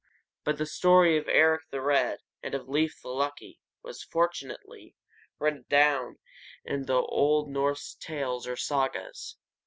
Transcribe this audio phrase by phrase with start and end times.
[0.43, 4.95] But the story of Eric the Red and of Leif the Lucky was, fortunately,
[5.37, 6.17] written down
[6.65, 9.37] in one of the old Norse tales, or sagas.